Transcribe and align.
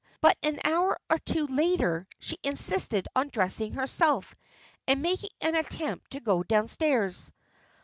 But 0.19 0.35
an 0.41 0.59
hour 0.63 0.99
or 1.11 1.19
two 1.19 1.45
later 1.45 2.07
she 2.17 2.39
insisted 2.41 3.07
on 3.15 3.29
dressing 3.29 3.73
herself, 3.73 4.33
and 4.87 5.03
making 5.03 5.29
an 5.41 5.53
attempt 5.53 6.13
to 6.13 6.19
go 6.19 6.41
downstairs. 6.41 7.31